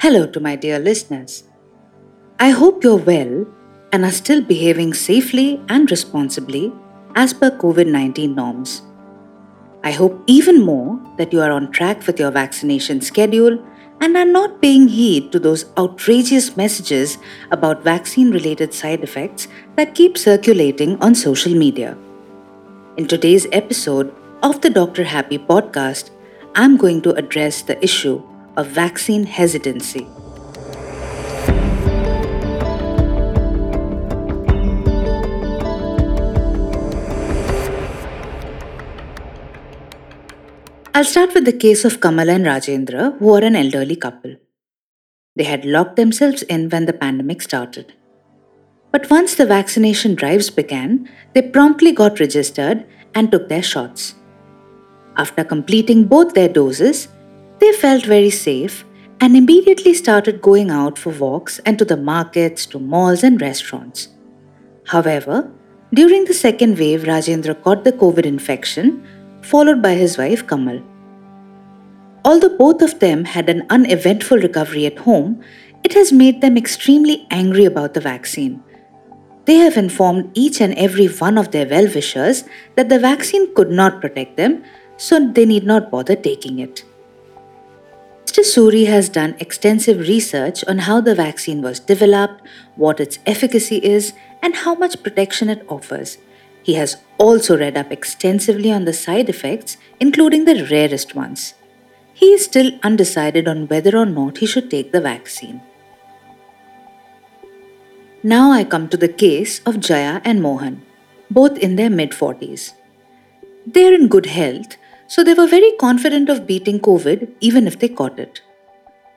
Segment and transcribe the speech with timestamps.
[0.00, 1.42] Hello to my dear listeners.
[2.38, 3.44] I hope you're well
[3.92, 6.72] and are still behaving safely and responsibly
[7.16, 8.82] as per COVID 19 norms.
[9.82, 13.58] I hope even more that you are on track with your vaccination schedule
[14.00, 17.18] and are not paying heed to those outrageous messages
[17.50, 21.98] about vaccine related side effects that keep circulating on social media.
[22.96, 25.02] In today's episode of the Dr.
[25.02, 26.10] Happy podcast,
[26.54, 28.22] I'm going to address the issue
[28.58, 30.06] of vaccine hesitancy.
[40.92, 44.34] I'll start with the case of Kamala and Rajendra, who are an elderly couple.
[45.36, 47.92] They had locked themselves in when the pandemic started.
[48.90, 52.84] But once the vaccination drives began, they promptly got registered
[53.14, 54.16] and took their shots.
[55.16, 57.06] After completing both their doses,
[57.60, 58.84] they felt very safe
[59.20, 64.08] and immediately started going out for walks and to the markets, to malls, and restaurants.
[64.86, 65.50] However,
[65.92, 69.06] during the second wave, Rajendra caught the COVID infection,
[69.42, 70.82] followed by his wife Kamal.
[72.24, 75.42] Although both of them had an uneventful recovery at home,
[75.82, 78.62] it has made them extremely angry about the vaccine.
[79.46, 82.44] They have informed each and every one of their well wishers
[82.76, 84.62] that the vaccine could not protect them,
[84.96, 86.84] so they need not bother taking it.
[88.38, 88.54] Mr.
[88.54, 92.40] Suri has done extensive research on how the vaccine was developed,
[92.76, 96.18] what its efficacy is, and how much protection it offers.
[96.62, 101.54] He has also read up extensively on the side effects, including the rarest ones
[102.18, 105.60] he is still undecided on whether or not he should take the vaccine.
[108.24, 110.82] Now I come to the case of Jaya and Mohan,
[111.30, 112.72] both in their mid 40s.
[113.64, 114.76] They are in good health,
[115.08, 118.40] so they were very confident of beating COVID even if they caught it.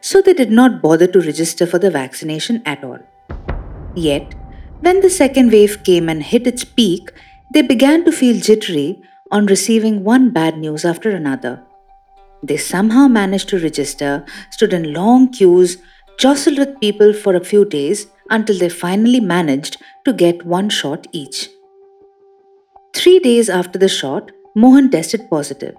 [0.02, 3.00] So they did not bother to register for the vaccination at all.
[3.96, 4.34] Yet,
[4.80, 7.12] when the second wave came and hit its peak,
[7.54, 11.64] they began to feel jittery on receiving one bad news after another
[12.44, 15.78] they somehow managed to register, stood in long queues,
[16.18, 21.06] jostled with people for a few days until they finally managed to get one shot
[21.12, 21.50] each.
[22.94, 25.76] Three days after the shot, Mohan tested positive.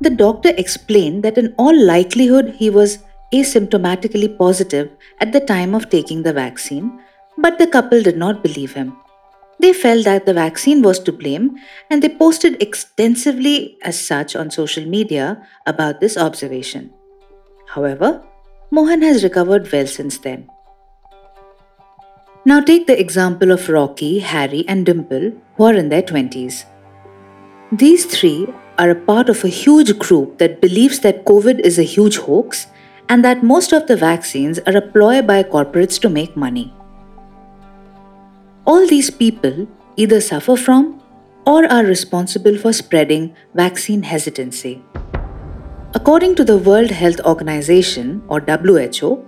[0.00, 2.98] The doctor explained that in all likelihood he was
[3.32, 7.00] asymptomatically positive at the time of taking the vaccine,
[7.38, 8.96] but the couple did not believe him.
[9.60, 11.56] They felt that the vaccine was to blame
[11.90, 16.92] and they posted extensively as such on social media about this observation.
[17.68, 18.22] However,
[18.72, 20.48] Mohan has recovered well since then.
[22.44, 26.64] Now take the example of Rocky, Harry, and Dimple, who are in their 20s.
[27.72, 28.48] These three
[28.78, 32.66] are a part of a huge group that believes that COVID is a huge hoax
[33.08, 36.74] and that most of the vaccines are a ploy by corporates to make money.
[38.64, 41.00] All these people either suffer from
[41.46, 44.82] or are responsible for spreading vaccine hesitancy.
[45.94, 49.24] According to the World Health Organization or WHO,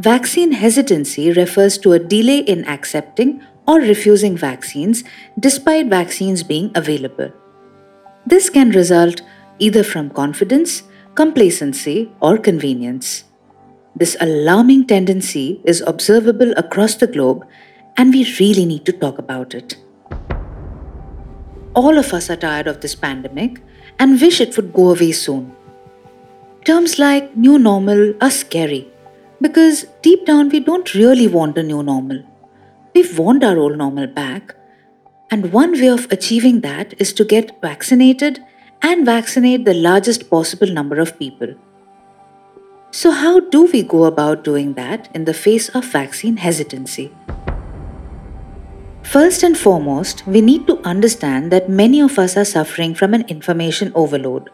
[0.00, 5.02] vaccine hesitancy refers to a delay in accepting or refusing vaccines
[5.40, 7.32] despite vaccines being available.
[8.26, 9.22] This can result
[9.60, 10.82] either from confidence,
[11.14, 13.24] complacency, or convenience.
[13.94, 17.46] This alarming tendency is observable across the globe
[17.96, 19.76] and we really need to talk about it.
[21.74, 23.62] All of us are tired of this pandemic
[23.98, 25.54] and wish it would go away soon.
[26.64, 28.88] Terms like new normal are scary
[29.40, 32.22] because deep down we don't really want a new normal.
[32.94, 34.56] We want our old normal back.
[35.30, 38.44] And one way of achieving that is to get vaccinated
[38.82, 41.54] and vaccinate the largest possible number of people.
[42.92, 47.12] So, how do we go about doing that in the face of vaccine hesitancy?
[49.02, 53.26] First and foremost, we need to understand that many of us are suffering from an
[53.28, 54.50] information overload.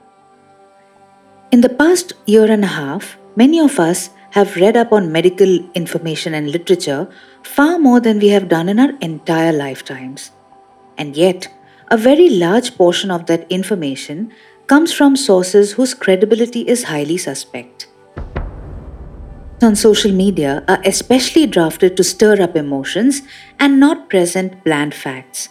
[1.50, 5.58] In the past year and a half, many of us have read up on medical
[5.74, 7.08] information and literature
[7.42, 10.30] far more than we have done in our entire lifetimes.
[10.98, 11.48] And yet,
[11.88, 14.32] a very large portion of that information
[14.66, 17.88] comes from sources whose credibility is highly suspect
[19.62, 23.22] on social media are especially drafted to stir up emotions
[23.58, 25.48] and not present bland facts.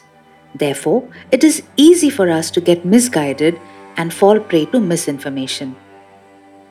[0.54, 3.60] Therefore, it is easy for us to get misguided
[3.98, 5.76] and fall prey to misinformation.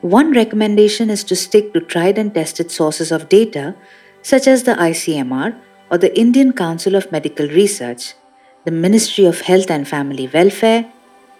[0.01, 3.75] One recommendation is to stick to tried and tested sources of data,
[4.21, 5.59] such as the ICMR
[5.89, 8.13] or the Indian Council of Medical Research,
[8.63, 10.91] the Ministry of Health and Family Welfare,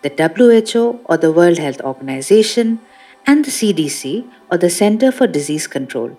[0.02, 2.80] the WHO or the World Health Organization,
[3.28, 6.18] and the CDC or the Center for Disease Control.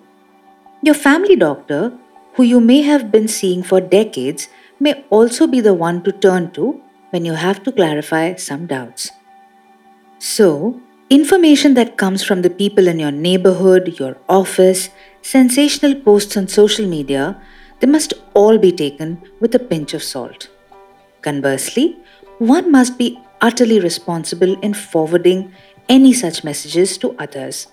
[0.82, 1.93] Your family doctor,
[2.34, 6.52] who you may have been seeing for decades, may also be the one to turn
[6.52, 9.10] to when you have to clarify some doubts.
[10.19, 14.88] So, information that comes from the people in your neighborhood, your office,
[15.20, 17.40] sensational posts on social media,
[17.81, 20.48] they must all be taken with a pinch of salt.
[21.22, 21.96] Conversely,
[22.38, 25.52] one must be utterly responsible in forwarding
[25.88, 27.69] any such messages to others.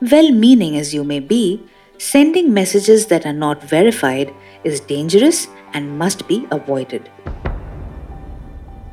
[0.00, 1.62] Well meaning as you may be,
[1.98, 4.32] sending messages that are not verified
[4.64, 7.10] is dangerous and must be avoided.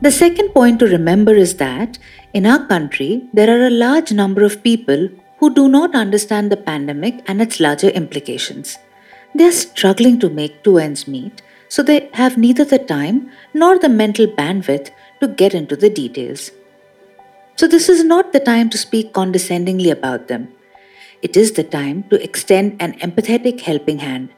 [0.01, 1.97] The second point to remember is that
[2.33, 6.57] in our country, there are a large number of people who do not understand the
[6.57, 8.77] pandemic and its larger implications.
[9.33, 13.77] They are struggling to make two ends meet, so they have neither the time nor
[13.79, 16.51] the mental bandwidth to get into the details.
[17.57, 20.49] So, this is not the time to speak condescendingly about them.
[21.21, 24.29] It is the time to extend an empathetic helping hand.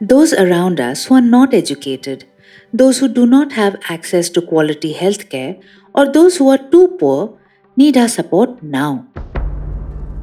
[0.00, 2.24] Those around us who are not educated,
[2.72, 5.62] those who do not have access to quality healthcare,
[5.94, 7.38] or those who are too poor
[7.76, 9.06] need our support now.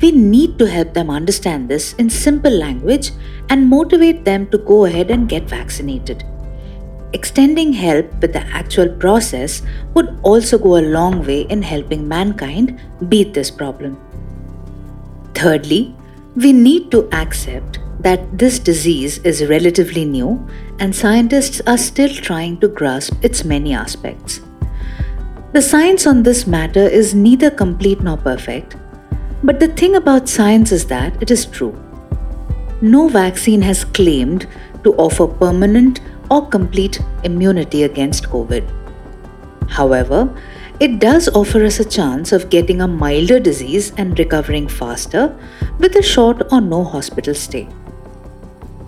[0.03, 3.11] We need to help them understand this in simple language
[3.49, 6.25] and motivate them to go ahead and get vaccinated.
[7.13, 9.61] Extending help with the actual process
[9.93, 13.97] would also go a long way in helping mankind beat this problem.
[15.33, 15.95] Thirdly,
[16.35, 20.45] we need to accept that this disease is relatively new
[20.79, 24.41] and scientists are still trying to grasp its many aspects.
[25.53, 28.75] The science on this matter is neither complete nor perfect,
[29.43, 31.77] but the thing about science is that it is true.
[32.81, 34.47] No vaccine has claimed
[34.83, 35.99] to offer permanent
[36.31, 38.69] or complete immunity against COVID.
[39.69, 40.33] However,
[40.79, 45.37] it does offer us a chance of getting a milder disease and recovering faster
[45.77, 47.67] with a short or no hospital stay.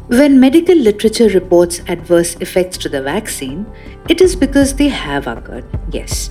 [0.07, 3.65] When medical literature reports adverse effects to the vaccine,
[4.07, 6.29] it is because they have occurred, yes.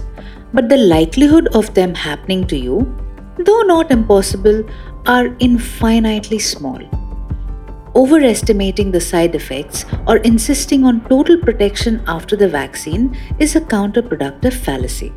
[0.53, 3.04] But the likelihood of them happening to you,
[3.39, 4.65] though not impossible,
[5.07, 6.81] are infinitely small
[7.95, 14.53] overestimating the side effects or insisting on total protection after the vaccine is a counterproductive
[14.53, 15.13] fallacy.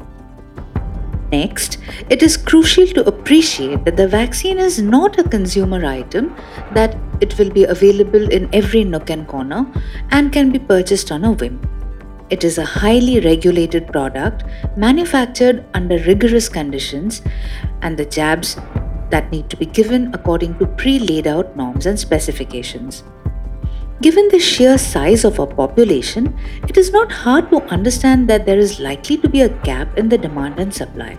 [1.32, 1.80] Next,
[2.10, 6.34] it is crucial to appreciate that the vaccine is not a consumer item,
[6.74, 9.66] that it will be available in every nook and corner
[10.12, 11.60] and can be purchased on a whim.
[12.30, 14.44] It is a highly regulated product
[14.78, 17.22] manufactured under rigorous conditions,
[17.82, 18.56] and the jabs
[19.10, 23.04] that need to be given according to pre laid out norms and specifications.
[24.02, 26.38] Given the sheer size of our population,
[26.68, 30.08] it is not hard to understand that there is likely to be a gap in
[30.08, 31.18] the demand and supply.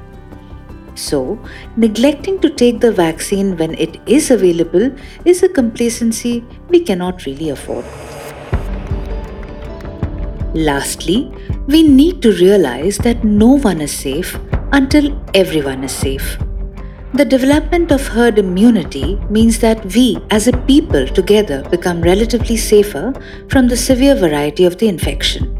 [0.95, 1.39] So,
[1.77, 4.91] neglecting to take the vaccine when it is available
[5.25, 7.85] is a complacency we cannot really afford.
[10.55, 11.33] Lastly,
[11.67, 14.39] we need to realize that no one is safe
[14.73, 16.39] until everyone is safe.
[17.15, 23.15] The development of herd immunity means that we as a people together become relatively safer
[23.49, 25.55] from the severe variety of the infection.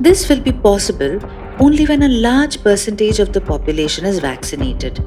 [0.00, 1.20] This will be possible
[1.60, 5.04] only when a large percentage of the population is vaccinated.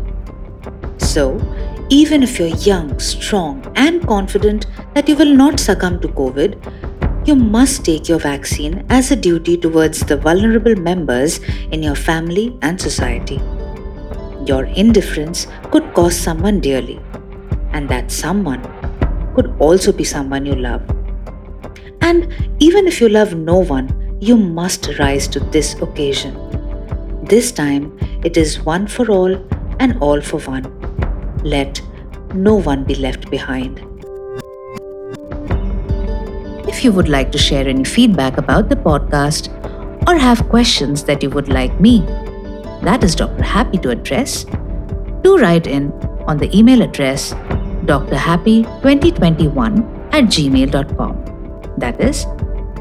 [1.00, 1.42] So,
[1.89, 7.36] even if you're young, strong, and confident that you will not succumb to COVID, you
[7.36, 11.39] must take your vaccine as a duty towards the vulnerable members
[11.72, 13.41] in your family and society.
[14.48, 17.01] Your indifference could cost someone dearly,
[17.74, 18.62] and that someone
[19.36, 20.84] could also be someone you love.
[22.00, 23.89] And even if you love no one,
[24.22, 26.38] you must rise to this occasion.
[27.25, 29.36] This time, it is one for all
[29.82, 30.72] and all for one.
[31.44, 31.82] Let
[32.34, 33.84] no one be left behind.
[36.70, 39.51] If you would like to share any feedback about the podcast
[40.08, 42.08] or have questions that you would like me
[42.81, 43.43] that is Dr.
[43.43, 44.46] Happy to address,
[45.22, 45.91] do write in
[46.27, 47.34] on the email address
[47.86, 51.24] drhappy2021 at gmail.com.
[51.77, 52.25] That is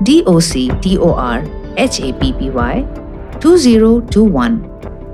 [0.02, 1.44] D O C T O R
[1.76, 2.84] H A P P Y
[3.40, 4.64] 2021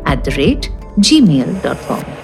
[0.07, 2.22] at the rate gmail.com.